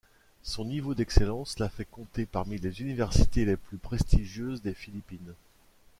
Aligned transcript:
Son 0.41 0.65
niveau 0.65 0.95
d'excellence 0.95 1.59
la 1.59 1.69
fait 1.69 1.85
compter 1.85 2.25
parmi 2.25 2.57
les 2.57 2.81
universités 2.81 3.45
les 3.45 3.55
plus 3.55 3.77
prestigieuses 3.77 4.63
des 4.63 4.73
Philippines. 4.73 5.35